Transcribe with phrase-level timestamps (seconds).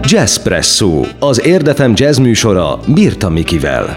[0.00, 3.96] Jazzpresso, az Érdefem jazz műsora Birta Mikivel.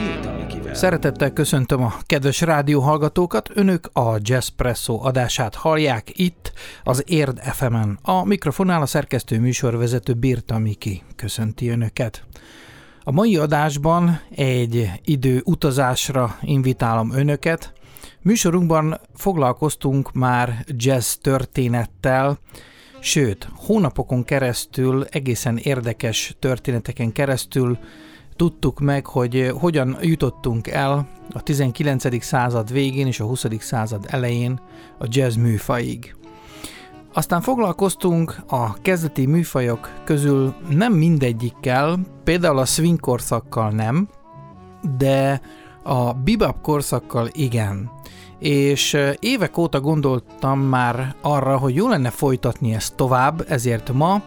[0.73, 7.99] Szeretettel köszöntöm a kedves rádióhallgatókat, önök a Jazzpresso adását hallják itt, az Érd FM-en.
[8.01, 12.23] A mikrofonál a szerkesztő műsorvezető Birta Miki köszönti önöket.
[13.03, 17.73] A mai adásban egy idő utazásra invitálom önöket.
[18.21, 22.39] Műsorunkban foglalkoztunk már jazz történettel,
[22.99, 27.77] sőt, hónapokon keresztül, egészen érdekes történeteken keresztül
[28.35, 32.23] tudtuk meg, hogy hogyan jutottunk el a 19.
[32.23, 33.45] század végén és a 20.
[33.59, 34.59] század elején
[34.99, 36.15] a jazz műfajig.
[37.13, 44.09] Aztán foglalkoztunk a kezdeti műfajok közül nem mindegyikkel, például a swing korszakkal nem,
[44.97, 45.41] de
[45.83, 47.91] a bebop korszakkal igen.
[48.39, 54.21] És évek óta gondoltam már arra, hogy jó lenne folytatni ezt tovább, ezért ma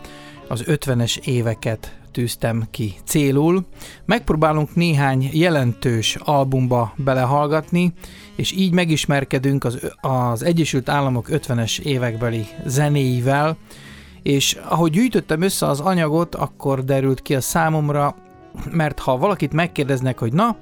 [0.49, 3.65] az 50-es éveket tűztem ki célul.
[4.05, 7.93] Megpróbálunk néhány jelentős albumba belehallgatni,
[8.37, 13.57] és így megismerkedünk az, az Egyesült Államok 50-es évekbeli zenéivel,
[14.23, 18.15] és ahogy gyűjtöttem össze az anyagot, akkor derült ki a számomra,
[18.71, 20.57] mert ha valakit megkérdeznek, hogy na,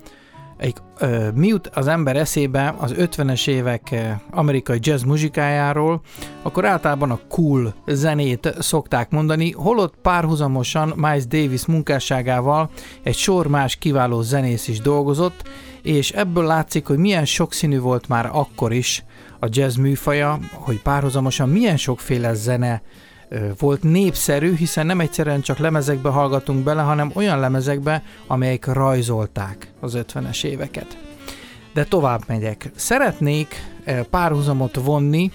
[0.59, 3.95] egy, ö, mi az ember eszébe az 50-es évek
[4.31, 6.01] amerikai jazz muzsikájáról,
[6.43, 12.71] akkor általában a cool zenét szokták mondani, holott párhuzamosan Miles Davis munkásságával
[13.03, 15.49] egy sor más kiváló zenész is dolgozott,
[15.83, 19.05] és ebből látszik, hogy milyen sokszínű volt már akkor is
[19.41, 22.83] a jazz műfaja, hogy párhuzamosan milyen sokféle zene
[23.59, 29.97] volt népszerű, hiszen nem egyszerűen csak lemezekbe hallgatunk bele, hanem olyan lemezekbe, amelyek rajzolták az
[29.97, 30.99] 50-es éveket.
[31.75, 32.71] De tovább megyek.
[32.75, 33.65] Szeretnék
[34.11, 35.31] párhuzamot vonni,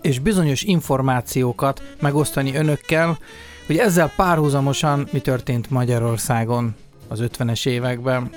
[0.00, 3.18] és bizonyos információkat megosztani önökkel,
[3.66, 6.74] hogy ezzel párhuzamosan mi történt Magyarországon
[7.08, 8.30] az 50-es években.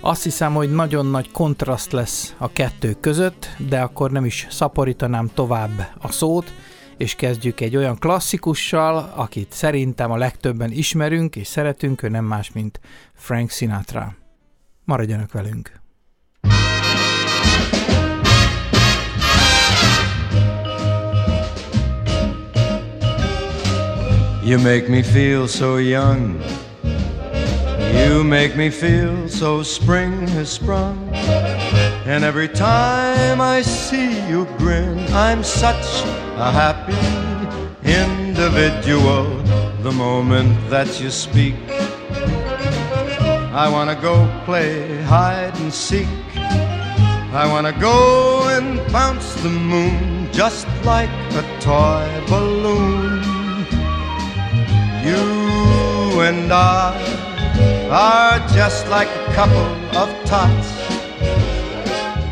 [0.00, 5.30] Azt hiszem, hogy nagyon nagy kontraszt lesz a kettő között, de akkor nem is szaporítanám
[5.34, 6.52] tovább a szót,
[6.96, 12.52] és kezdjük egy olyan klasszikussal, akit szerintem a legtöbben ismerünk és szeretünk, ő nem más,
[12.52, 12.80] mint
[13.14, 14.14] Frank Sinatra.
[14.84, 15.80] Maradjanak velünk!
[24.44, 26.40] You make me feel so young
[28.06, 30.96] You make me feel so spring has sprung
[32.08, 36.04] And every time I see you grin, I'm such
[36.38, 36.94] a happy
[37.82, 39.24] individual.
[39.82, 41.56] The moment that you speak,
[43.52, 46.06] I wanna go play hide and seek.
[46.36, 53.18] I wanna go and bounce the moon just like a toy balloon.
[55.02, 56.94] You and I
[57.90, 59.68] are just like a couple
[59.98, 60.75] of tots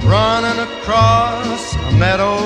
[0.05, 2.37] running across a meadow,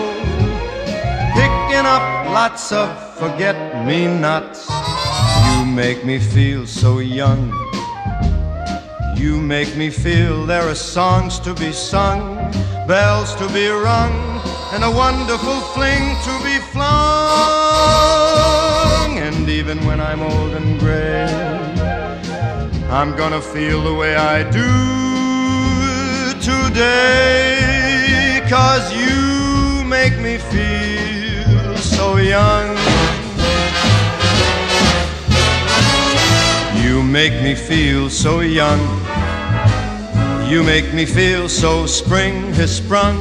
[1.34, 2.02] picking up
[2.32, 2.88] lots of
[3.18, 4.68] forget me nots.
[5.50, 7.52] You make me feel so young.
[9.16, 12.36] You make me feel there are songs to be sung,
[12.86, 14.40] bells to be rung,
[14.72, 16.88] and a wonderful fling to be flung.
[19.18, 21.26] And even when I'm old and gray,
[22.88, 25.07] I'm gonna feel the way I do
[26.50, 32.76] today Cause you make me feel so young.
[36.82, 38.80] You make me feel so young.
[40.48, 43.18] You make me feel so spring has sprung.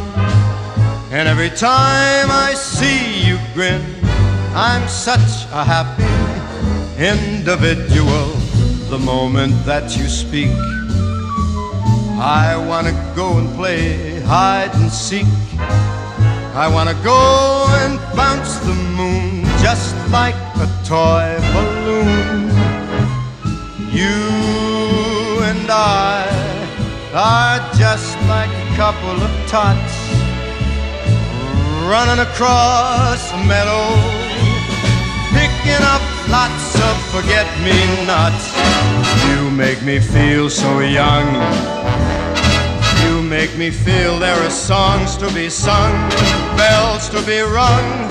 [1.12, 3.82] And every time I see you grin
[4.56, 6.08] I'm such a happy
[6.98, 8.28] individual.
[8.90, 10.56] The moment that you speak
[12.20, 15.28] I wanna go and play hide and seek.
[16.56, 22.50] I wanna go and bounce the moon just like a toy balloon.
[23.94, 24.18] You
[25.46, 26.26] and I
[27.14, 29.94] are just like a couple of tots
[31.86, 33.86] running across a meadow,
[35.38, 38.58] picking up lots of forget-me-nots.
[39.30, 41.28] You make me feel so young
[43.30, 45.92] make me feel there are songs to be sung,
[46.56, 48.08] bells to be rung,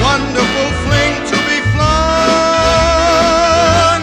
[0.00, 1.84] wonderful fling to be flung.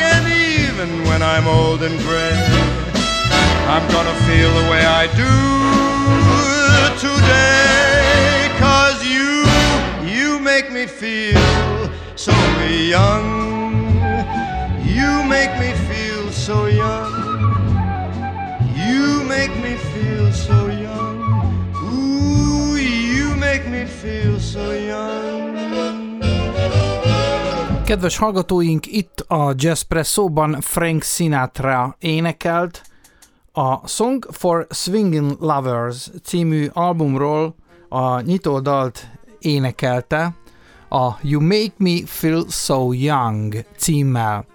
[0.01, 2.37] And even when I'm old and gray,
[3.73, 5.33] I'm gonna feel the way I do
[6.99, 8.49] today.
[8.59, 9.43] Cause you,
[10.07, 12.33] you make me feel so
[12.69, 13.49] young.
[14.85, 17.30] You make me feel so young.
[19.93, 21.21] Feel so young.
[21.75, 25.59] Ooh, you make me feel so young.
[27.85, 32.81] Kedves hallgatóink, itt a Jazzpresso-ban Frank Sinatra énekelt
[33.51, 37.55] a Song for Swinging Lovers című albumról
[37.89, 39.09] a nyitódalt
[39.39, 40.35] énekelte
[40.89, 44.45] a You Make Me Feel So Young címmel.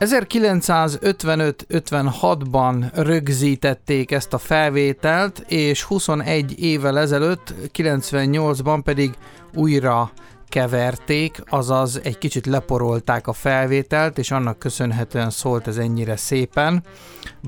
[0.00, 9.14] 1955-56-ban rögzítették ezt a felvételt, és 21 évvel ezelőtt, 98-ban pedig
[9.54, 10.10] újra
[10.48, 16.84] keverték, azaz egy kicsit leporolták a felvételt, és annak köszönhetően szólt ez ennyire szépen.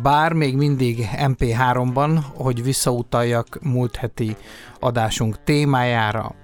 [0.03, 4.37] Bár még mindig MP3-ban, hogy visszautaljak múlt heti
[4.81, 6.42] adásunk témájára.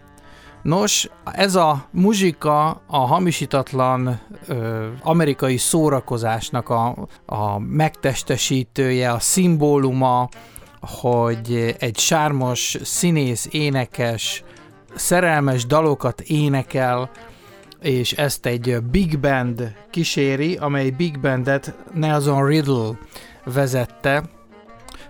[0.63, 10.29] Nos, ez a muzsika a hamisítatlan ö, amerikai szórakozásnak a, a megtestesítője, a szimbóluma,
[10.81, 14.45] hogy egy sármos színész, énekes,
[14.95, 17.11] szerelmes dalokat énekel,
[17.81, 22.99] és ezt egy big band kíséri, amely big bandet Nelson Riddle
[23.45, 24.23] vezette,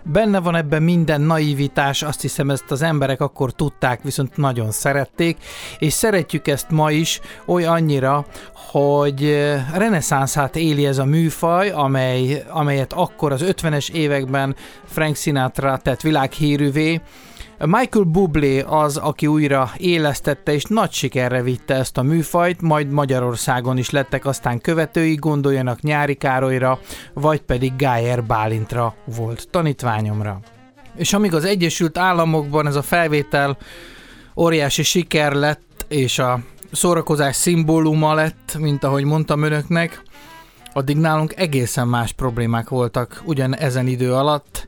[0.03, 5.37] Benne van ebben minden naivitás, azt hiszem ezt az emberek akkor tudták, viszont nagyon szerették,
[5.79, 12.93] és szeretjük ezt ma is oly annyira, hogy reneszánszát éli ez a műfaj, amely, amelyet
[12.93, 17.01] akkor az 50-es években Frank Sinatra tett világhírűvé,
[17.67, 23.79] Michael Bublé az, aki újra élesztette és nagy sikerre vitte ezt a műfajt, majd Magyarországon
[23.79, 26.79] is lettek aztán követői, gondoljanak Nyári Károlyra,
[27.13, 30.41] vagy pedig Gájer Bálintra volt tanítványomra.
[30.97, 33.57] És amíg az Egyesült Államokban ez a felvétel
[34.37, 36.41] óriási siker lett, és a
[36.73, 40.03] szórakozás szimbóluma lett, mint ahogy mondtam önöknek,
[40.73, 44.67] addig nálunk egészen más problémák voltak ugyan ezen idő alatt,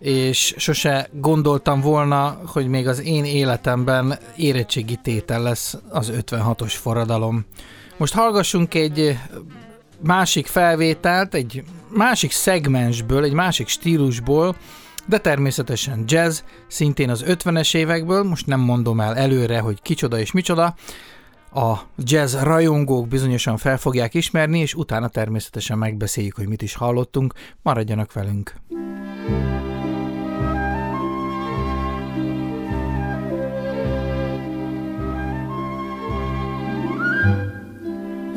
[0.00, 7.44] és sose gondoltam volna, hogy még az én életemben érettségi tétel lesz az 56-os forradalom.
[7.96, 9.18] Most hallgassunk egy
[10.02, 14.56] másik felvételt, egy másik szegmensből, egy másik stílusból,
[15.06, 20.32] de természetesen jazz, szintén az 50-es évekből, most nem mondom el előre, hogy kicsoda és
[20.32, 20.74] micsoda,
[21.54, 27.34] a jazz rajongók bizonyosan fel fogják ismerni, és utána természetesen megbeszéljük, hogy mit is hallottunk.
[27.62, 28.54] Maradjanak velünk!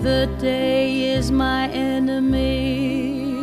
[0.03, 3.35] The day is my enemy,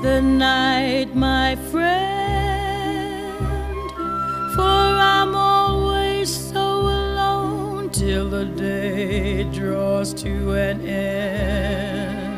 [0.00, 3.36] the night my friend.
[4.54, 12.30] For I'm always so alone till the day draws to an end.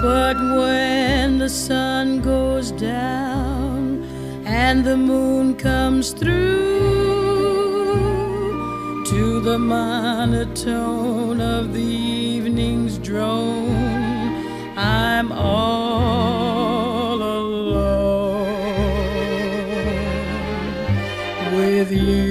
[0.00, 4.02] But when the sun goes down
[4.46, 7.73] and the moon comes through,
[9.04, 13.68] to the monotone of the evening's drone.
[14.78, 17.74] I'm all alone
[21.54, 22.23] with you.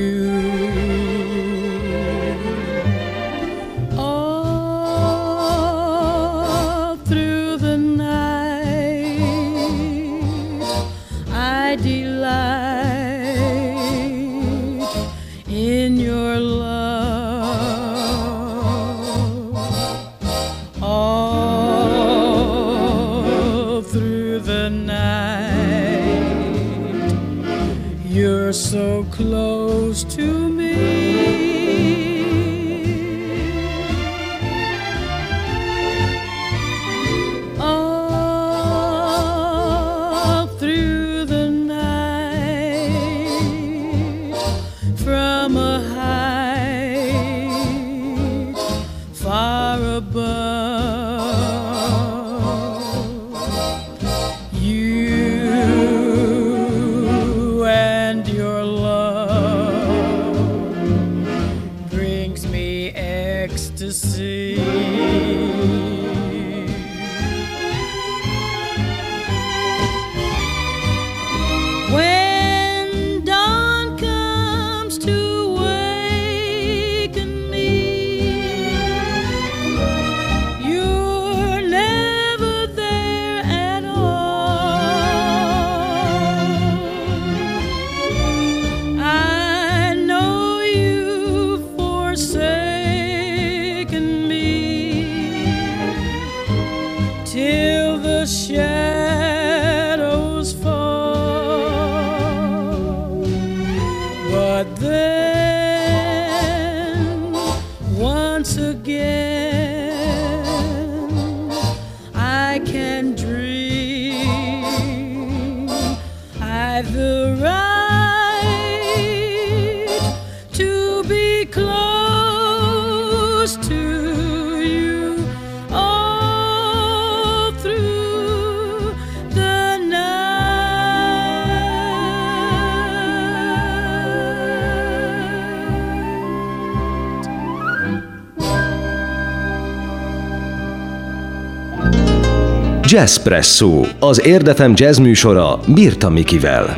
[142.94, 146.78] Jazzpresso, az Érdefem jazz műsora Birta Mikivel.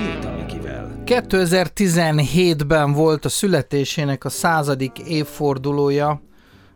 [1.05, 6.21] 2017-ben volt a születésének a századik évfordulója,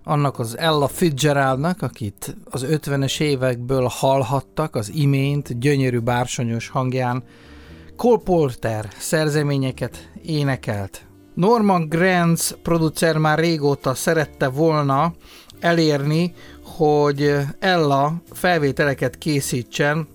[0.03, 7.23] annak az Ella Fitzgeraldnak, akit az 50-es évekből hallhattak az imént gyönyörű bársonyos hangján.
[7.95, 11.01] Cole Porter szerzeményeket énekelt.
[11.33, 15.13] Norman Granz producer már régóta szerette volna
[15.59, 16.33] elérni,
[16.79, 20.07] hogy Ella felvételeket készítsen,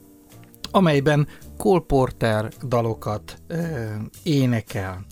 [0.70, 3.56] amelyben Cole Porter dalokat ö,
[4.22, 5.04] énekel.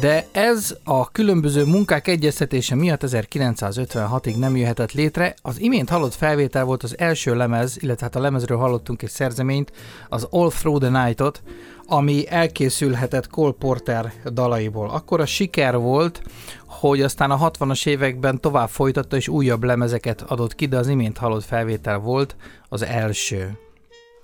[0.00, 5.34] De ez a különböző munkák egyeztetése miatt 1956-ig nem jöhetett létre.
[5.42, 9.72] Az imént hallott felvétel volt az első lemez, illetve hát a lemezről hallottunk egy szerzeményt,
[10.08, 11.42] az All Through the Night-ot,
[11.86, 14.90] ami elkészülhetett Cole Porter dalaiból.
[14.90, 16.22] Akkor a siker volt,
[16.66, 21.18] hogy aztán a 60-as években tovább folytatta és újabb lemezeket adott ki, de az imént
[21.18, 22.36] hallott felvétel volt
[22.68, 23.58] az első.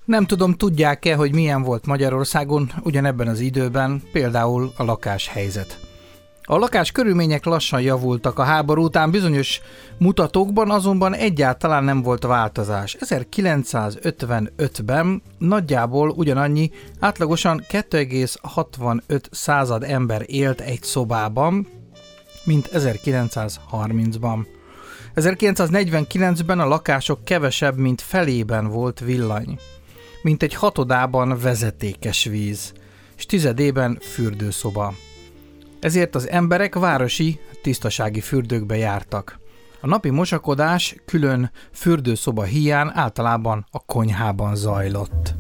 [0.04, 5.91] Nem tudom, tudják-e, hogy milyen volt Magyarországon ugyanebben az időben, például a lakáshelyzet.
[6.44, 9.60] A lakás körülmények lassan javultak a háború után, bizonyos
[9.98, 12.96] mutatókban azonban egyáltalán nem volt változás.
[13.00, 16.70] 1955-ben nagyjából ugyanannyi,
[17.00, 21.68] átlagosan 2,65 század ember élt egy szobában,
[22.44, 24.46] mint 1930-ban.
[25.14, 29.58] 1949-ben a lakások kevesebb, mint felében volt villany,
[30.22, 32.72] mint egy hatodában vezetékes víz,
[33.16, 34.94] és tizedében fürdőszoba.
[35.82, 39.40] Ezért az emberek városi, tisztasági fürdőkbe jártak.
[39.80, 45.34] A napi mosakodás külön fürdőszoba hiány általában a konyhában zajlott.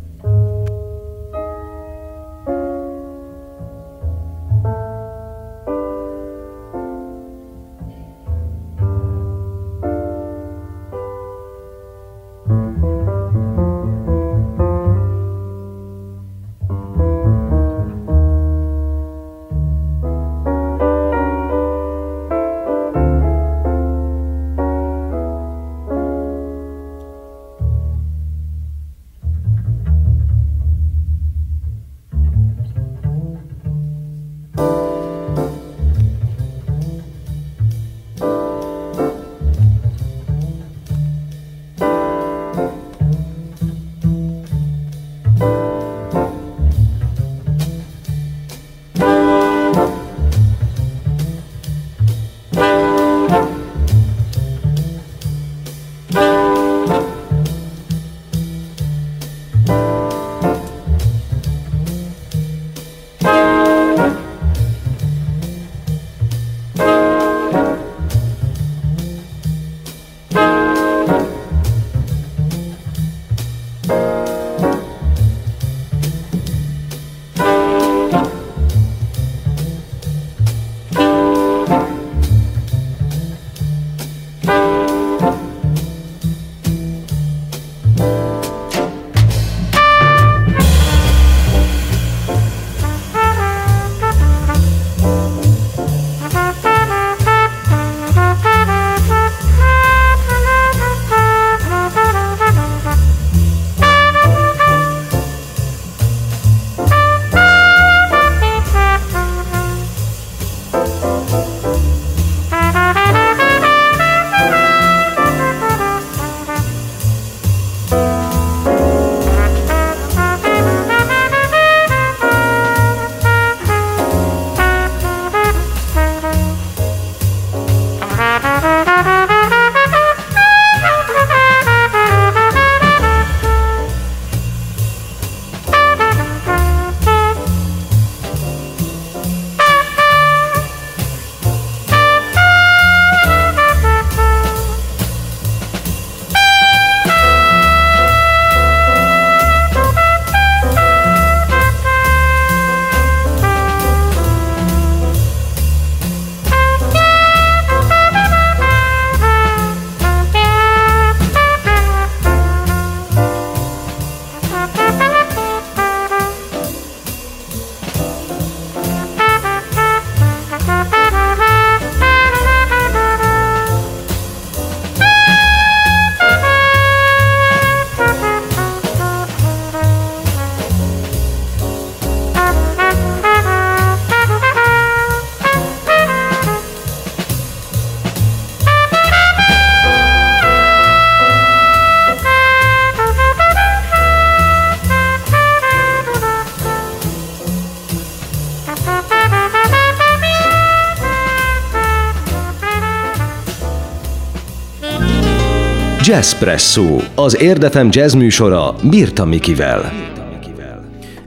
[206.12, 209.92] Jazzpresso, az Érdefem jazz műsora Birta Mikivel.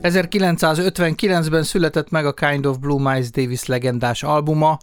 [0.02, 4.78] 1959-ben született meg a Kind of Blue Miles Davis legendás albuma,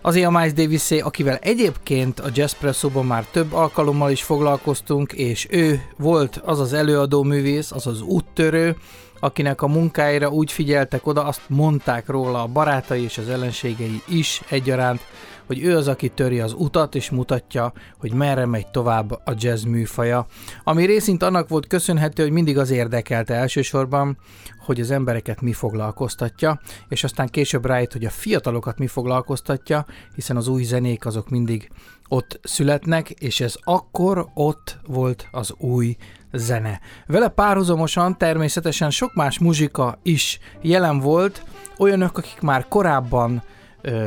[0.00, 5.82] Azért a Miles davis akivel egyébként a Jazzpresso-ban már több alkalommal is foglalkoztunk, és ő
[5.96, 8.76] volt az az előadó művész, az az úttörő,
[9.20, 14.42] akinek a munkáira úgy figyeltek oda, azt mondták róla a barátai és az ellenségei is
[14.48, 15.00] egyaránt,
[15.46, 19.64] hogy ő az, aki töri az utat és mutatja, hogy merre megy tovább a jazz
[19.64, 20.26] műfaja.
[20.64, 24.18] Ami részint annak volt köszönhető, hogy mindig az érdekelte elsősorban,
[24.64, 30.36] hogy az embereket mi foglalkoztatja, és aztán később rájött, hogy a fiatalokat mi foglalkoztatja, hiszen
[30.36, 31.70] az új zenék azok mindig
[32.08, 35.96] ott születnek, és ez akkor ott volt az új
[36.32, 36.80] zene.
[37.06, 41.44] Vele párhuzamosan természetesen sok más muzsika is jelen volt,
[41.78, 43.42] olyanok, akik már korábban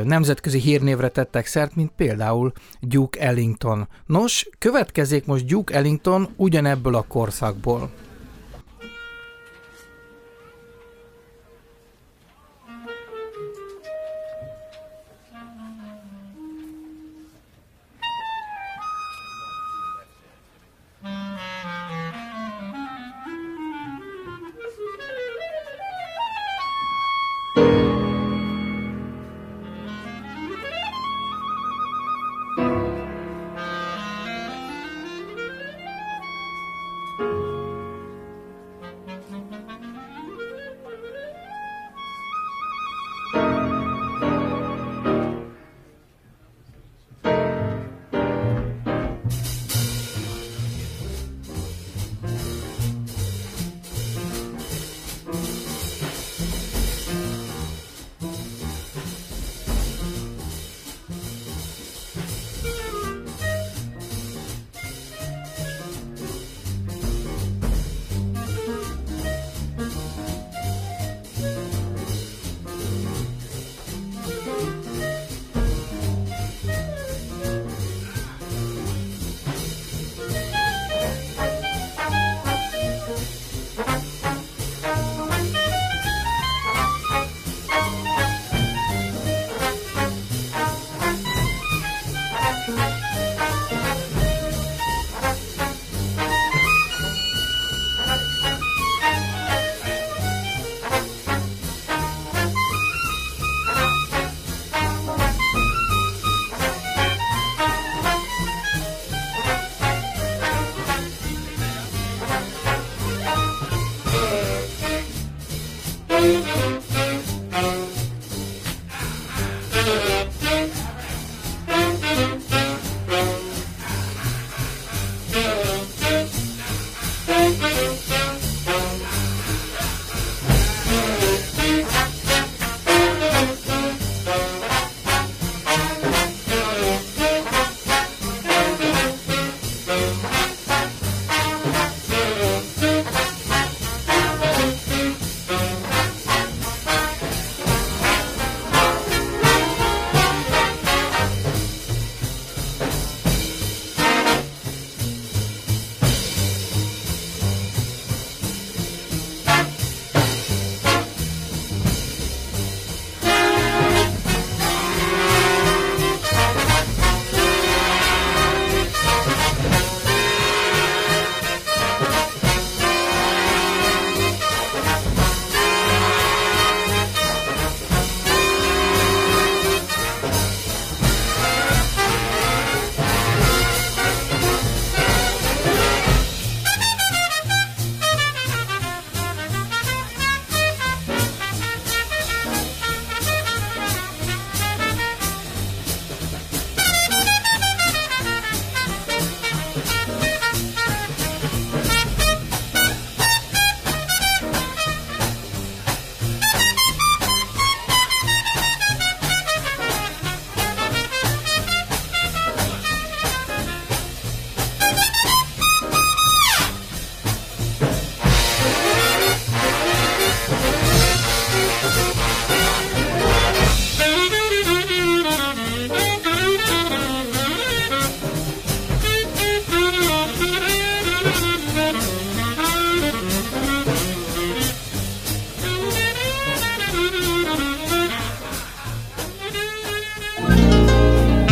[0.04, 3.88] nemzetközi hírnévre tettek szert, mint például Duke Ellington.
[4.06, 7.90] Nos, következik most Duke Ellington ugyanebből a korszakból.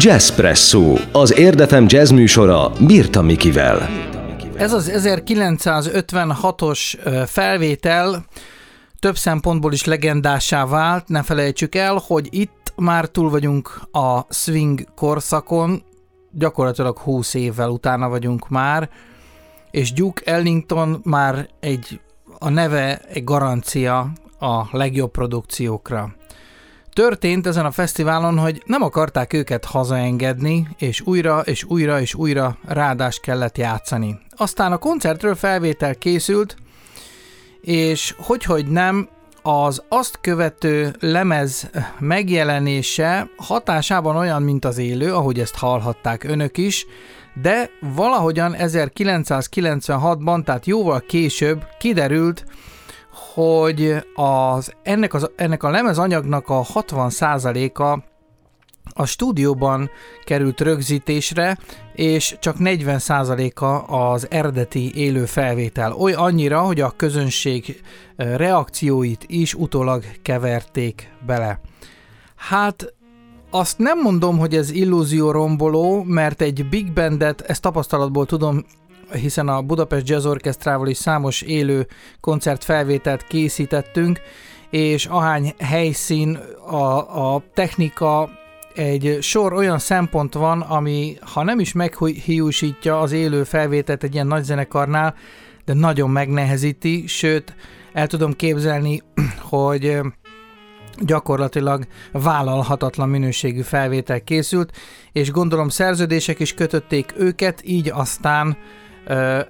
[0.09, 3.88] Jazzpresso, az Érdefem jazz műsora Birta Mikivel.
[4.57, 6.79] Ez az 1956-os
[7.27, 8.25] felvétel
[8.99, 11.09] több szempontból is legendásá vált.
[11.09, 15.83] Ne felejtsük el, hogy itt már túl vagyunk a swing korszakon,
[16.33, 18.90] gyakorlatilag 20 évvel utána vagyunk már,
[19.71, 22.01] és Duke Ellington már egy,
[22.38, 26.16] a neve egy garancia a legjobb produkciókra.
[26.99, 32.59] Történt ezen a fesztiválon, hogy nem akarták őket hazaengedni, és újra és újra és újra
[32.67, 34.19] ráadást kellett játszani.
[34.37, 36.57] Aztán a koncertről felvétel készült,
[37.61, 39.09] és hogy nem,
[39.43, 46.87] az azt követő lemez megjelenése hatásában olyan, mint az élő, ahogy ezt hallhatták önök is,
[47.43, 52.45] de valahogyan 1996-ban, tehát jóval később kiderült,
[53.35, 57.98] hogy az, ennek, az, ennek a lemezanyagnak a 60%-a
[58.92, 59.90] a stúdióban
[60.24, 61.59] került rögzítésre,
[61.94, 65.92] és csak 40%-a az eredeti élő felvétel.
[65.92, 67.81] Oly annyira, hogy a közönség
[68.16, 71.61] reakcióit is utólag keverték bele.
[72.37, 72.94] Hát
[73.50, 78.64] azt nem mondom, hogy ez illúzió romboló, mert egy big bandet, ezt tapasztalatból tudom,
[79.12, 81.87] hiszen a Budapest Jazz Orchestrával is számos élő
[82.21, 84.21] koncertfelvételt készítettünk,
[84.71, 88.31] és ahány helyszín, a, a technika,
[88.75, 94.27] egy sor olyan szempont van, ami ha nem is meghiúsítja az élő felvételt egy ilyen
[94.27, 95.14] nagy zenekarnál,
[95.64, 97.55] de nagyon megnehezíti, sőt,
[97.92, 99.03] el tudom képzelni,
[99.51, 100.01] hogy
[101.01, 104.77] gyakorlatilag vállalhatatlan minőségű felvétel készült,
[105.12, 108.57] és gondolom szerződések is kötötték őket, így aztán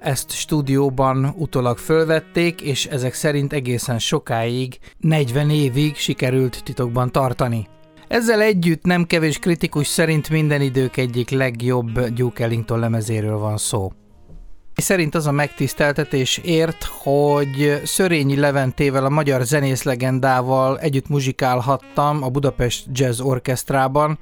[0.01, 7.67] ezt stúdióban utólag fölvették, és ezek szerint egészen sokáig, 40 évig sikerült titokban tartani.
[8.07, 13.91] Ezzel együtt nem kevés kritikus szerint minden idők egyik legjobb Duke Ellington lemezéről van szó.
[14.75, 22.29] Szerint az a megtiszteltetés ért, hogy Szörényi Leventével, a magyar zenész legendával együtt muzsikálhattam a
[22.29, 24.19] Budapest Jazz Orkestrában,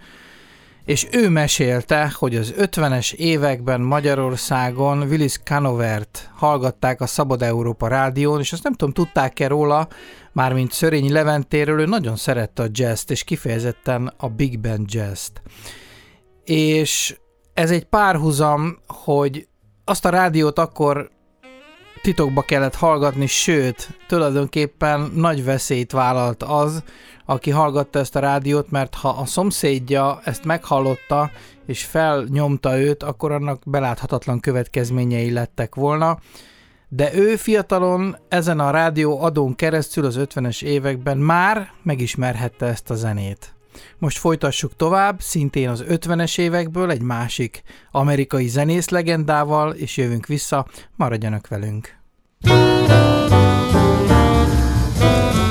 [0.87, 8.39] és ő mesélte, hogy az 50-es években Magyarországon Willis Canovert hallgatták a Szabad Európa rádión,
[8.39, 9.87] és azt nem tudom, tudták-e róla,
[10.31, 15.41] mármint Szörényi Leventéről, ő nagyon szerette a jazzt, és kifejezetten a big band jazzt.
[16.43, 17.17] És
[17.53, 19.47] ez egy párhuzam, hogy
[19.85, 21.09] azt a rádiót akkor
[22.07, 26.83] titokba kellett hallgatni, sőt, tulajdonképpen nagy veszélyt vállalt az,
[27.25, 31.31] aki hallgatta ezt a rádiót, mert ha a szomszédja ezt meghallotta,
[31.65, 36.19] és felnyomta őt, akkor annak beláthatatlan következményei lettek volna.
[36.89, 42.95] De ő fiatalon ezen a rádió adón keresztül az 50-es években már megismerhette ezt a
[42.95, 43.55] zenét.
[43.97, 50.67] Most folytassuk tovább, szintén az 50-es évekből egy másik amerikai zenész legendával, és jövünk vissza,
[50.95, 51.96] maradjanak velünk.
[52.43, 52.51] Thank
[55.35, 55.46] you.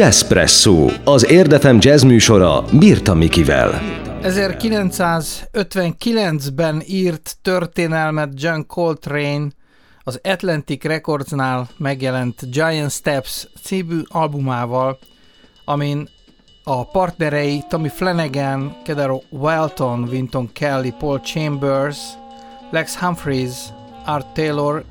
[0.00, 3.80] Jazzpresso, az Érdefem jazz műsora Birta Mikivel.
[4.22, 9.48] 1959-ben írt történelmet John Coltrane
[10.02, 14.98] az Atlantic Recordsnál megjelent Giant Steps című albumával,
[15.64, 16.08] amin
[16.64, 21.98] a partnerei Tommy Flanagan, Kedaro Welton, Winton Kelly, Paul Chambers,
[22.70, 23.54] Lex Humphries,
[24.04, 24.84] Art Taylor,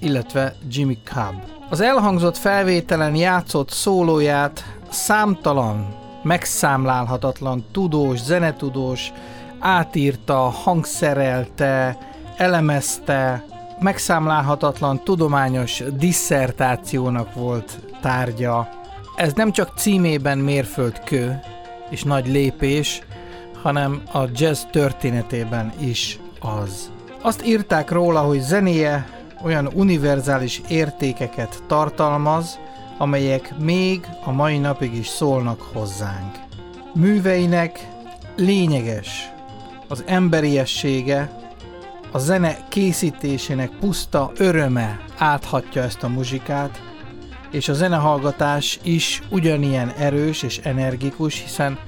[0.00, 1.63] illetve Jimmy Cobb.
[1.74, 9.12] Az elhangzott felvételen játszott szólóját számtalan, megszámlálhatatlan tudós, zenetudós
[9.58, 11.98] átírta, hangszerelte,
[12.36, 13.44] elemezte,
[13.80, 18.68] megszámlálhatatlan tudományos disszertációnak volt tárgya.
[19.16, 21.40] Ez nem csak címében mérföldkő
[21.90, 23.02] és nagy lépés,
[23.62, 26.90] hanem a jazz történetében is az.
[27.22, 32.58] Azt írták róla, hogy zenéje olyan univerzális értékeket tartalmaz,
[32.98, 36.38] amelyek még a mai napig is szólnak hozzánk.
[36.94, 37.88] Műveinek
[38.36, 39.32] lényeges
[39.88, 41.42] az emberiessége,
[42.12, 46.82] a zene készítésének puszta öröme áthatja ezt a muzsikát,
[47.50, 51.78] és a zenehallgatás is ugyanilyen erős és energikus, hiszen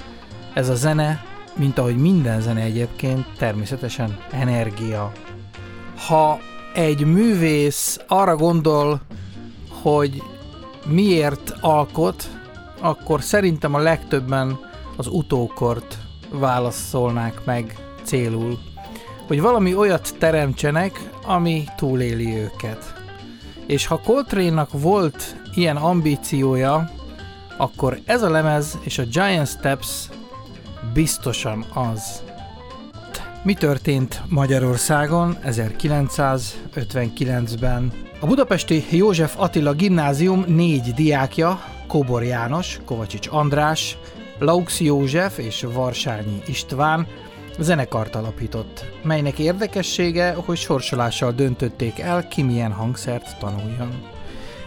[0.55, 5.13] ez a zene, mint ahogy minden zene egyébként, természetesen energia.
[6.07, 6.39] Ha
[6.77, 9.01] egy művész arra gondol,
[9.83, 10.23] hogy
[10.87, 12.29] miért alkot,
[12.81, 14.59] akkor szerintem a legtöbben
[14.97, 15.99] az utókort
[16.31, 18.59] válaszolnák meg célul.
[19.27, 22.95] Hogy valami olyat teremtsenek, ami túléli őket.
[23.67, 26.91] És ha coltrane volt ilyen ambíciója,
[27.57, 30.09] akkor ez a lemez és a Giant Steps
[30.93, 32.26] biztosan az.
[33.47, 37.93] Mi történt Magyarországon 1959-ben?
[38.21, 43.99] A budapesti József Attila gimnázium négy diákja, Kóbor János, Kovacsics András,
[44.39, 47.07] Laux József és Varsányi István
[47.59, 54.03] zenekart alapított, melynek érdekessége, hogy sorsolással döntötték el, ki milyen hangszert tanuljon.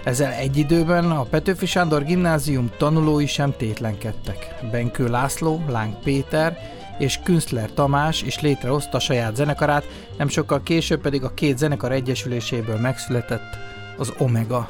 [0.04, 4.56] Ezzel egy időben a Petőfi Sándor gimnázium tanulói sem tétlenkedtek.
[4.72, 11.24] Benkő László, Láng Péter és Künstler Tamás is létrehozta saját zenekarát, nem sokkal később pedig
[11.24, 13.58] a két zenekar egyesüléséből megszületett
[13.98, 14.70] az Omega.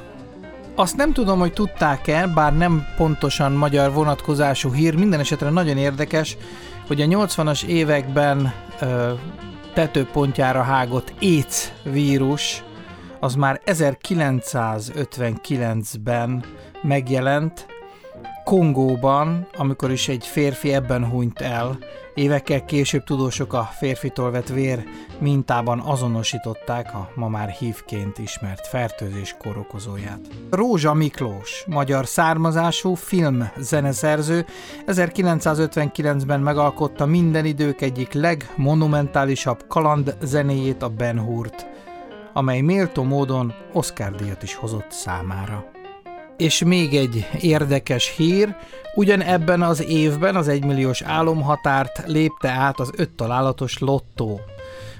[0.75, 6.37] Azt nem tudom, hogy tudták-e, bár nem pontosan magyar vonatkozású hír, minden esetre nagyon érdekes,
[6.87, 9.13] hogy a 80-as években ö,
[9.73, 12.63] tetőpontjára hágott AIDS vírus
[13.19, 16.43] az már 1959-ben
[16.81, 17.65] megjelent
[18.43, 21.77] Kongóban, amikor is egy férfi ebben hunyt el,
[22.19, 24.83] Évekkel később tudósok a férfitól vett vér
[25.19, 30.19] mintában azonosították a ma már hívként ismert fertőzés korokozóját.
[30.49, 34.45] Rózsa Miklós, magyar származású film zeneszerző,
[34.87, 41.67] 1959-ben megalkotta minden idők egyik legmonumentálisabb kaland zenéjét a Ben Hurt,
[42.33, 45.78] amely méltó módon Oscar-díjat is hozott számára.
[46.39, 48.55] És még egy érdekes hír,
[48.95, 54.39] ugyan ebben az évben az egymilliós álomhatárt lépte át az öt találatos lottó.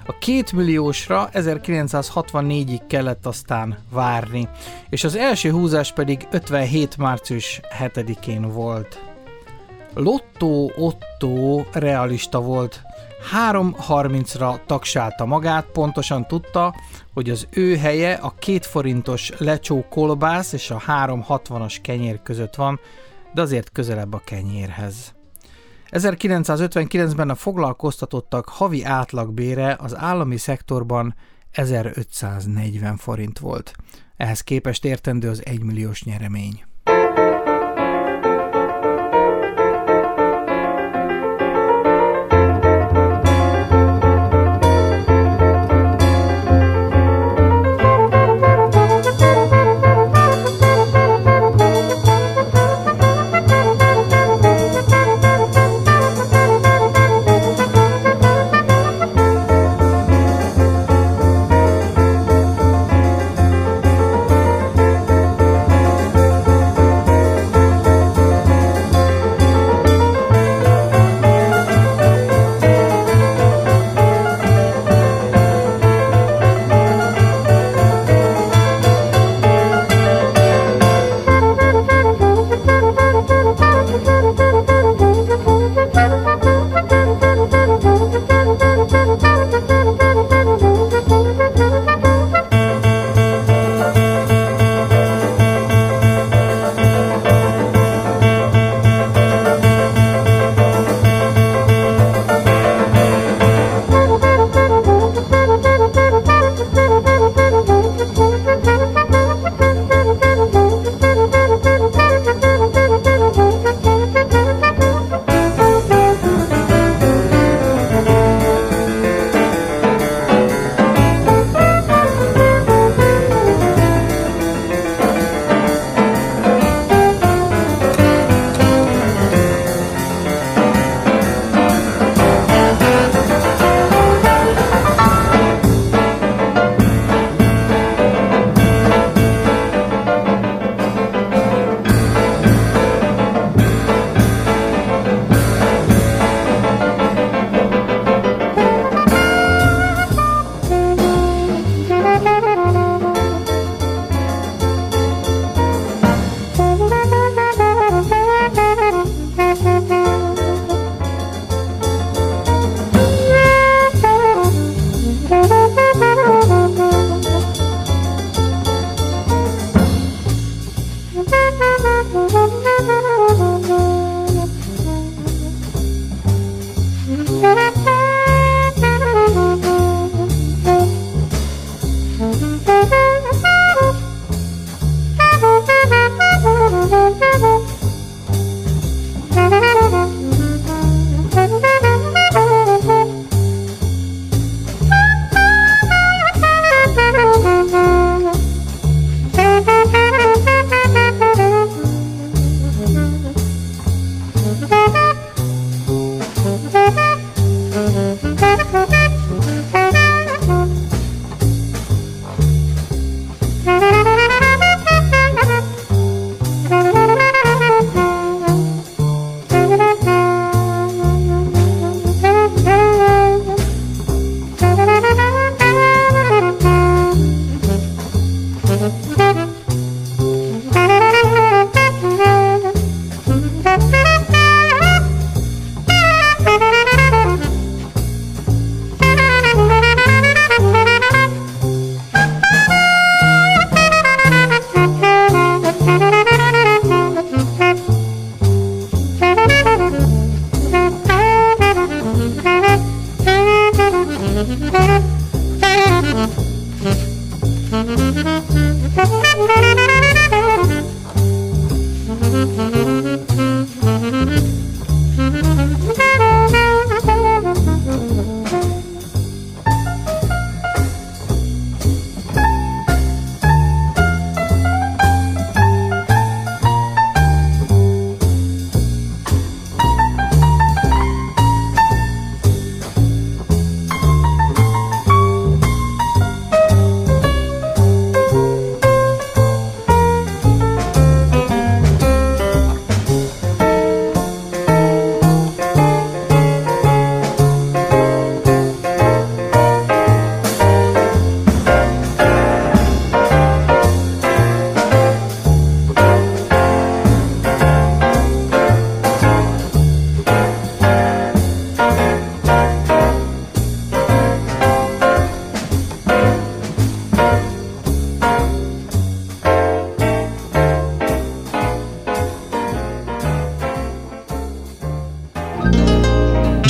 [0.06, 4.48] A két milliósra 1964-ig kellett aztán várni,
[4.88, 6.96] és az első húzás pedig 57.
[6.96, 9.00] március 7-én volt.
[9.94, 12.82] Lottó Otto realista volt,
[13.52, 16.74] 3.30-ra tagsálta magát, pontosan tudta,
[17.12, 22.80] hogy az ő helye a két forintos lecsó kolbász és a 3.60-as kenyér között van,
[23.34, 25.14] de azért közelebb a kenyérhez.
[25.90, 31.14] 1959-ben a foglalkoztatottak havi átlagbére az állami szektorban
[31.50, 33.74] 1540 forint volt.
[34.16, 36.64] Ehhez képest értendő az 1 milliós nyeremény.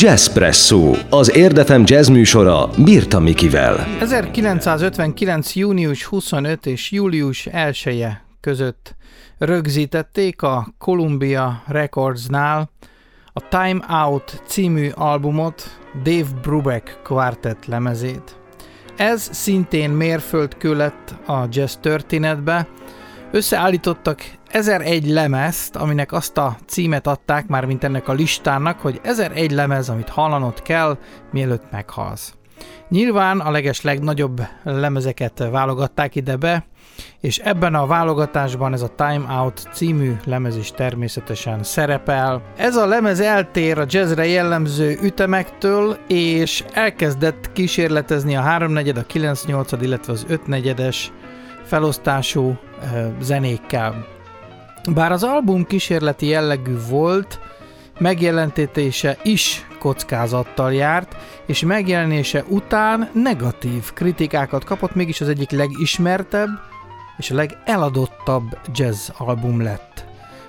[0.02, 3.86] Jazzpresso, az Érdefem jazz műsora Birta Mikivel.
[4.00, 5.54] 1959.
[5.54, 8.96] június 25 és július 1 -e között
[9.38, 12.70] rögzítették a Columbia Recordsnál
[13.32, 15.62] a Time Out című albumot,
[16.02, 18.36] Dave Brubeck kvartett lemezét.
[18.96, 22.68] Ez szintén mérföldkő lett a jazz történetbe.
[23.32, 29.50] Összeállítottak 1001 lemezt, aminek azt a címet adták már, mint ennek a listának, hogy 1001
[29.50, 30.98] lemez, amit hallanod kell,
[31.32, 32.34] mielőtt meghalsz.
[32.88, 36.64] Nyilván a leges legnagyobb lemezeket válogatták ide be,
[37.20, 42.42] és ebben a válogatásban ez a Time Out című lemez is természetesen szerepel.
[42.56, 49.78] Ez a lemez eltér a jazzre jellemző ütemektől, és elkezdett kísérletezni a 3-4, a 9-8,
[49.80, 50.96] illetve az 5-4-es
[51.70, 52.58] felosztású
[53.20, 54.06] zenékkel.
[54.94, 57.40] Bár az album kísérleti jellegű volt,
[57.98, 61.16] megjelentése is kockázattal járt,
[61.46, 66.48] és megjelenése után negatív kritikákat kapott, mégis az egyik legismertebb
[67.18, 70.04] és a legeladottabb jazz album lett.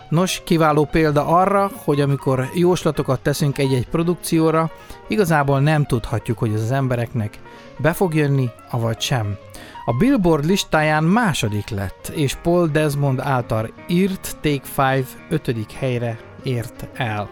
[0.09, 4.71] Nos, kiváló példa arra, hogy amikor jóslatokat teszünk egy-egy produkcióra,
[5.07, 7.39] igazából nem tudhatjuk, hogy az embereknek
[7.77, 9.37] be fog jönni, avagy sem.
[9.85, 16.87] A Billboard listáján második lett, és Paul Desmond által írt Take 5 ötödik helyre ért
[16.93, 17.29] el.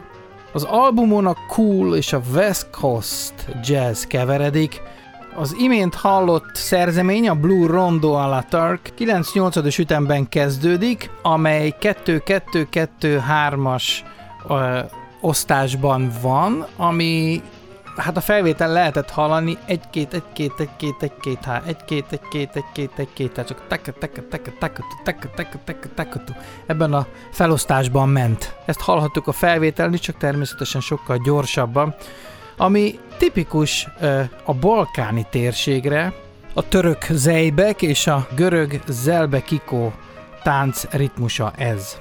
[0.53, 3.33] Az albumon a cool és a West Coast
[3.63, 4.81] jazz keveredik,
[5.35, 13.83] az imént hallott szerzemény a Blue Rondo a la Turk 9-8-as ütemben kezdődik, amely 2-2-2-3-as
[15.21, 17.41] osztásban van, ami
[17.99, 23.49] hát a felvétel lehetett hallani egy-két, egy-két, egy-két, egy-két, há, egy-két, egy-két, egy-két, egy-két, tehát
[23.49, 26.15] csak tek tek tek tek tek tek tek tek
[26.65, 28.55] ebben a felosztásban ment.
[28.65, 31.95] Ezt hallhattuk a felvételni, csak természetesen sokkal gyorsabban,
[32.57, 33.87] ami tipikus
[34.43, 36.13] a balkáni térségre,
[36.53, 39.93] a török zejbek és a görög zelbekikó
[40.43, 41.97] tánc ritmusa ez.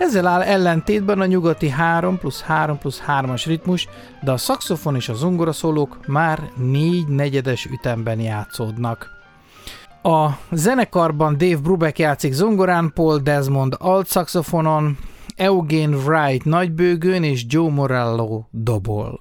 [0.00, 3.88] Ezzel áll ellentétben a nyugati 3 plusz 3 plusz 3-as ritmus,
[4.22, 9.08] de a szaxofon és a zongoraszólók már 4 negyedes ütemben játszódnak.
[10.02, 14.98] A zenekarban Dave Brubeck játszik zongorán, Paul Desmond alt szaxofonon,
[15.36, 19.20] Eugene Wright nagybőgőn és Joe Morello dobol.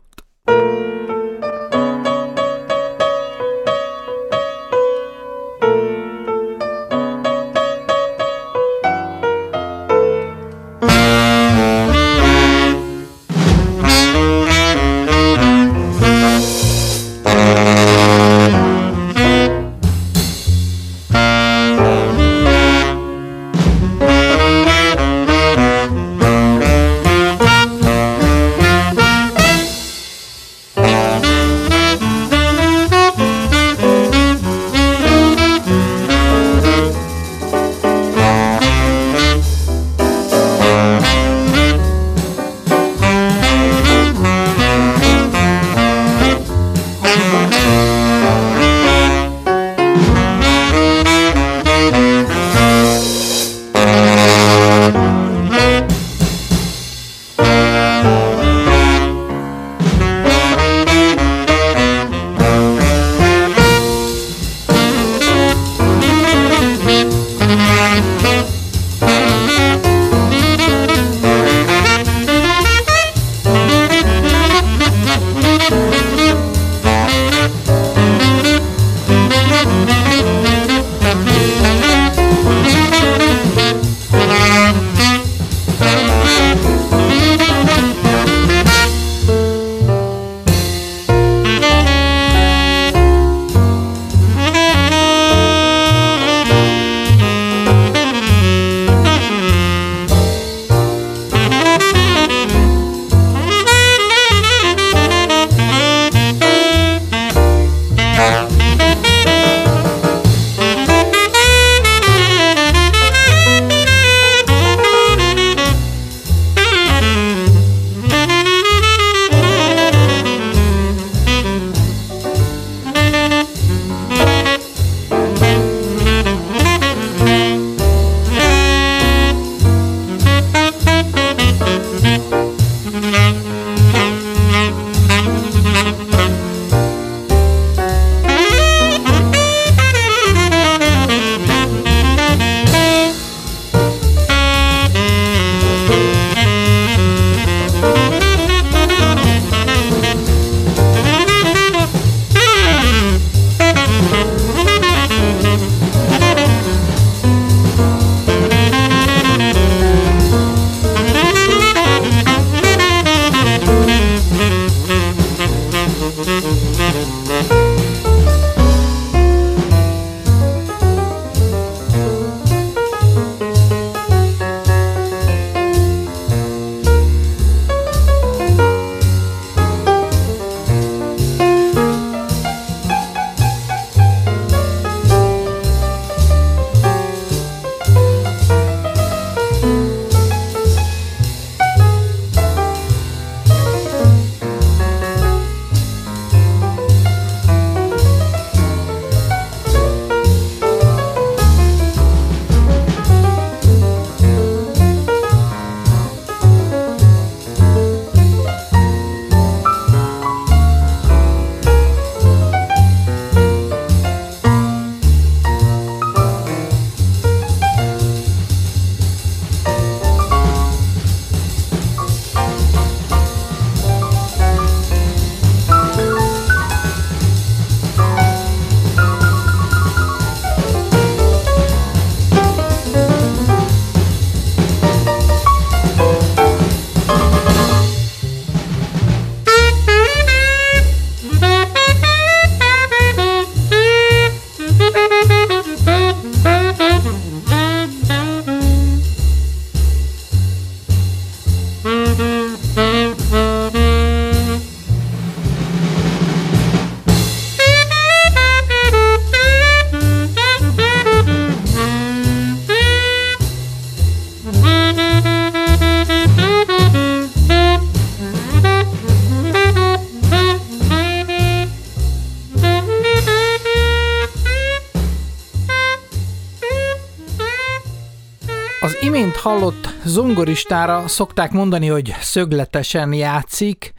[279.40, 283.94] Hallott zongoristára szokták mondani, hogy szögletesen játszik.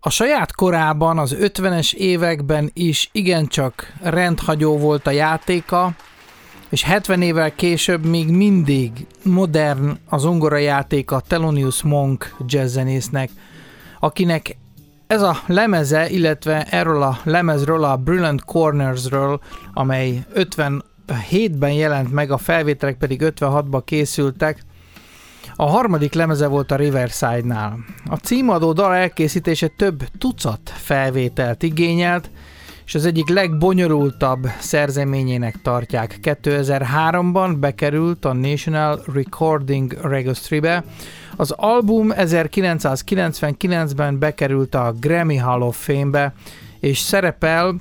[0.00, 5.92] A saját korában, az 50-es években is igencsak rendhagyó volt a játéka,
[6.68, 13.30] és 70 évvel később még mindig modern a zongora játéka Thelonious Monk jazzzenésznek,
[14.00, 14.56] akinek
[15.06, 19.40] ez a lemeze, illetve erről a lemezről, a Brilliant Cornersről,
[19.72, 24.62] amely 50 7-ben jelent meg, a felvételek pedig 56-ban készültek.
[25.56, 27.78] A harmadik lemeze volt a Riverside-nál.
[28.04, 32.30] A címadó dal elkészítése több tucat felvételt igényelt,
[32.86, 36.18] és az egyik legbonyolultabb szerzeményének tartják.
[36.22, 40.84] 2003-ban bekerült a National Recording Registry-be,
[41.36, 46.34] az album 1999-ben bekerült a Grammy Hall of Fame-be,
[46.80, 47.74] és szerepel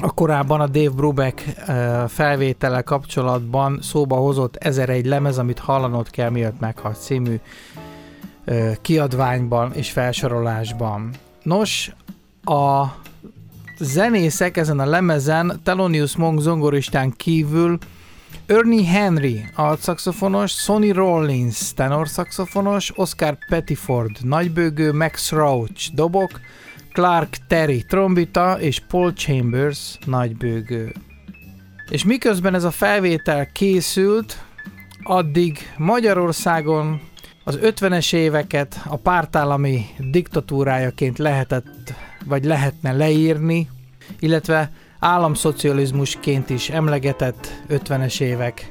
[0.00, 1.40] a korábban a Dave Brubeck
[2.08, 7.40] felvétele kapcsolatban szóba hozott 1001 lemez, amit hallanod kell, miatt meghalt című
[8.80, 11.10] kiadványban és felsorolásban.
[11.42, 11.92] Nos,
[12.44, 12.84] a
[13.78, 17.78] zenészek ezen a lemezen Thelonious Monk zongoristán kívül
[18.46, 26.30] Ernie Henry, altszaxofonos, Sonny Rollins, tenorszaxofonos, Oscar Pettiford, nagybőgő, Max Roach, dobok,
[26.94, 30.92] Clark Terry trombita és Paul Chambers nagybőgő.
[31.90, 34.44] És miközben ez a felvétel készült,
[35.02, 37.00] addig Magyarországon
[37.44, 43.68] az 50-es éveket a pártállami diktatúrájaként lehetett, vagy lehetne leírni,
[44.18, 48.68] illetve államszocializmusként is emlegetett 50-es évek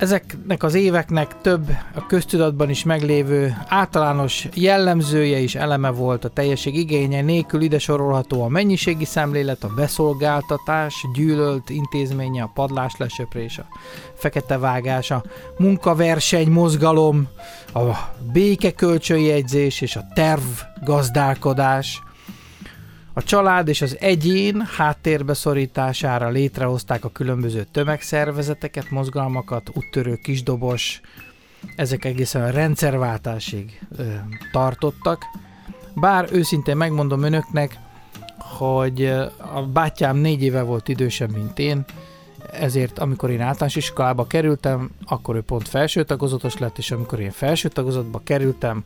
[0.00, 6.74] Ezeknek az éveknek több a köztudatban is meglévő általános jellemzője és eleme volt a teljesség
[6.76, 7.20] igénye.
[7.20, 13.66] Nélkül ide sorolható a mennyiségi szemlélet, a beszolgáltatás, gyűlölt intézménye, a padlás lesöprés, a
[14.14, 15.22] fekete vágás, a
[15.58, 17.28] munkaverseny mozgalom,
[17.74, 17.80] a
[18.32, 20.42] békekölcsönjegyzés és a terv
[20.84, 22.02] gazdálkodás–
[23.12, 31.00] a család és az egyén háttérbe szorítására létrehozták a különböző tömegszervezeteket, mozgalmakat, úttörő kisdobos,
[31.76, 34.02] ezek egészen a rendszerváltásig ö,
[34.52, 35.24] tartottak.
[35.94, 37.78] Bár őszintén megmondom önöknek,
[38.38, 39.04] hogy
[39.54, 41.84] a bátyám négy éve volt idősebb, mint én,
[42.52, 47.30] ezért amikor én általános iskolába kerültem, akkor ő pont felső tagozatos lett, és amikor én
[47.30, 48.84] felső tagozatba kerültem,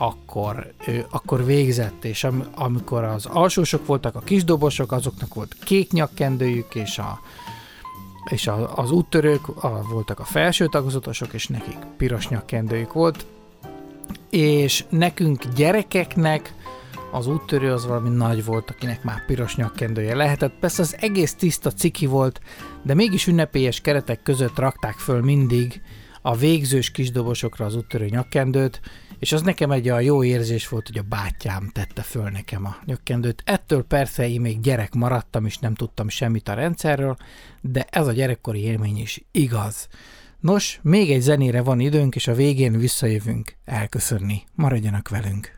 [0.00, 5.92] akkor, ő, akkor végzett, és am, amikor az alsósok voltak, a kisdobosok, azoknak volt kék
[5.92, 7.20] nyakkendőjük, és a,
[8.30, 13.26] és a, az úttörők a, voltak a felső tagozatosok, és nekik piros nyakkendőjük volt,
[14.30, 16.54] és nekünk gyerekeknek
[17.12, 20.52] az úttörő az valami nagy volt, akinek már piros nyakkendője lehetett.
[20.60, 22.40] Persze az egész tiszta ciki volt,
[22.82, 25.80] de mégis ünnepélyes keretek között rakták föl mindig
[26.22, 28.80] a végzős kisdobosokra az úttörő nyakkendőt,
[29.18, 32.76] és az nekem egy olyan jó érzés volt, hogy a bátyám tette föl nekem a
[32.84, 33.42] nyakkendőt.
[33.46, 37.16] Ettől persze én még gyerek maradtam, és nem tudtam semmit a rendszerről,
[37.60, 39.88] de ez a gyerekkori élmény is igaz.
[40.40, 44.42] Nos, még egy zenére van időnk, és a végén visszajövünk elköszönni.
[44.54, 45.56] Maradjanak velünk!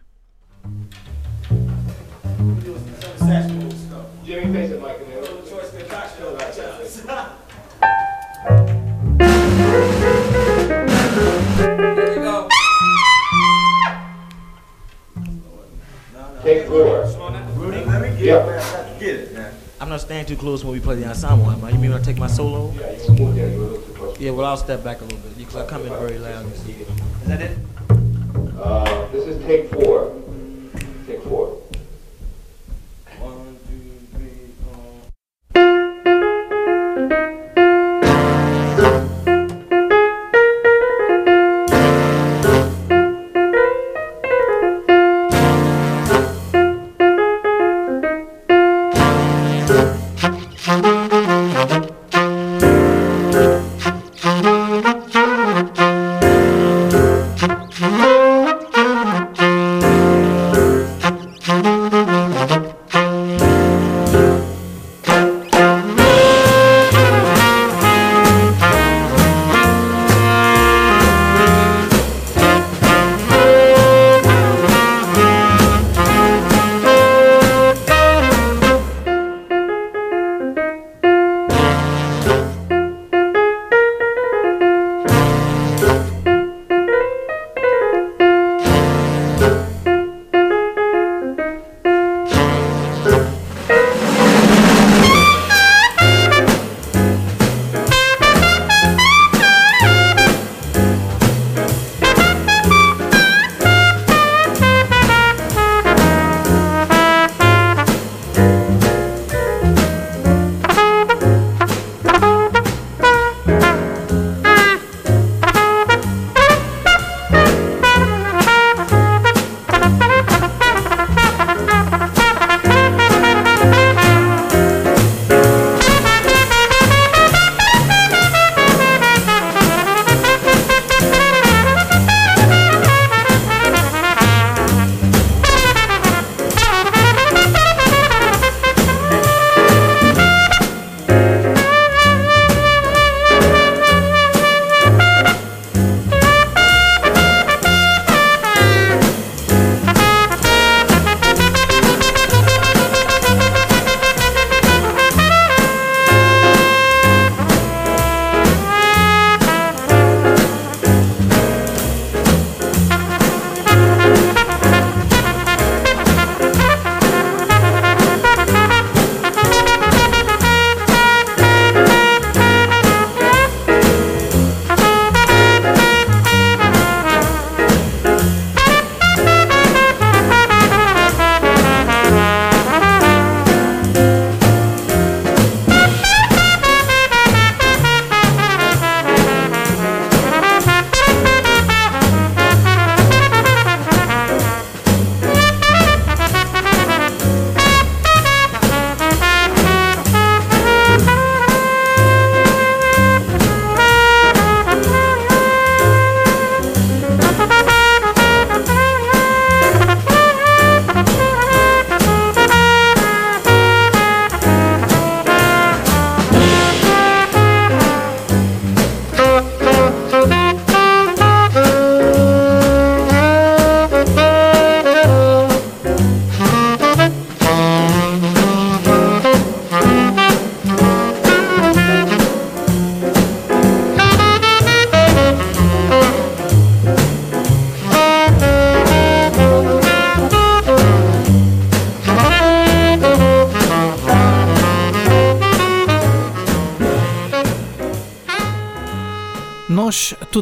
[4.24, 4.68] Jimmy
[16.50, 17.06] Take four.
[17.54, 18.90] Rudy, let me get yeah.
[18.90, 19.54] it, Get it, man.
[19.80, 21.72] I'm not standing too close when we play the ensemble, man.
[21.72, 22.72] You mean when I take my solo?
[22.72, 23.50] Yeah, you move there.
[23.50, 24.18] You're a little too close.
[24.18, 26.46] Yeah, well, I'll step back a little bit because I come in very loud.
[26.46, 26.64] Is
[27.26, 27.56] that it?
[28.60, 30.12] Uh, this is take four.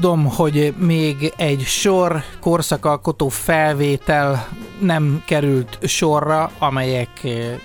[0.00, 4.48] Tudom, hogy még egy sor korszakalkotó felvétel
[4.80, 7.58] nem került sorra, amelyek eh,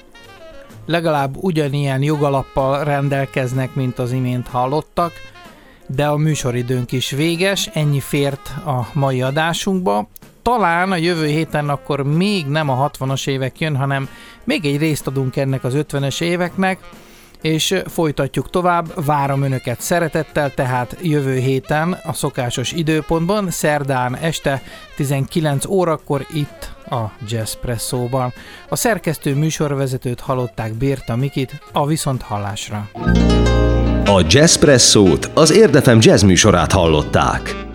[0.85, 5.11] legalább ugyanilyen jogalappal rendelkeznek, mint az imént hallottak,
[5.87, 10.07] de a műsoridőnk is véges, ennyi fért a mai adásunkba.
[10.41, 14.09] Talán a jövő héten akkor még nem a 60-as évek jön, hanem
[14.43, 16.79] még egy részt adunk ennek az 50-es éveknek,
[17.43, 19.05] és folytatjuk tovább.
[19.05, 24.61] Várom Önöket szeretettel, tehát jövő héten a szokásos időpontban, szerdán este
[24.95, 28.33] 19 órakor itt a Jazzpresszóban.
[28.69, 32.89] A szerkesztő műsorvezetőt hallották Bírta Mikit a viszont hallásra.
[34.05, 37.71] A Jazzpresszót az Érdefem jazz műsorát hallották.